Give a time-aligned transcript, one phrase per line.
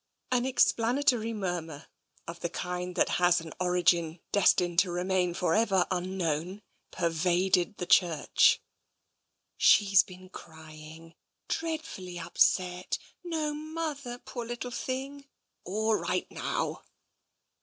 [0.31, 1.85] An explanatory murmur,
[2.27, 7.85] of the kind that has an origin destined to remain for ever unknown, pervaded the
[7.85, 8.59] church."
[9.57, 11.13] She's been crying—
[11.49, 15.27] dreadfully upset— no mother— poor little thing.
[15.65, 16.81] All right now."